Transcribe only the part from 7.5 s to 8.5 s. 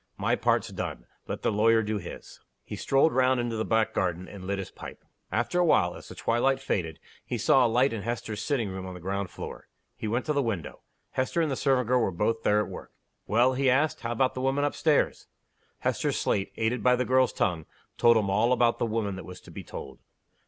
a light in Hester's